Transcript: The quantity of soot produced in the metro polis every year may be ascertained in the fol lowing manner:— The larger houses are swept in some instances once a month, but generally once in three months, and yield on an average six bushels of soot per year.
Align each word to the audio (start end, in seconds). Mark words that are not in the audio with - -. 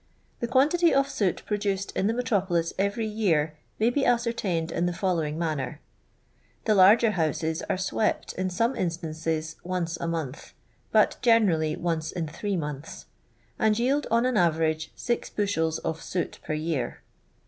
The 0.39 0.47
quantity 0.47 0.91
of 0.95 1.07
soot 1.07 1.43
produced 1.45 1.95
in 1.95 2.07
the 2.07 2.13
metro 2.15 2.41
polis 2.41 2.73
every 2.79 3.05
year 3.05 3.53
may 3.77 3.91
be 3.91 4.03
ascertained 4.03 4.71
in 4.71 4.87
the 4.87 4.93
fol 4.93 5.17
lowing 5.17 5.37
manner:— 5.37 5.79
The 6.65 6.73
larger 6.73 7.11
houses 7.11 7.61
are 7.69 7.77
swept 7.77 8.33
in 8.33 8.49
some 8.49 8.75
instances 8.75 9.57
once 9.63 9.97
a 9.97 10.07
month, 10.07 10.53
but 10.91 11.17
generally 11.21 11.75
once 11.75 12.11
in 12.11 12.27
three 12.27 12.57
months, 12.57 13.05
and 13.59 13.77
yield 13.77 14.07
on 14.09 14.25
an 14.25 14.37
average 14.37 14.91
six 14.95 15.29
bushels 15.29 15.77
of 15.77 16.01
soot 16.01 16.39
per 16.43 16.53
year. 16.55 17.03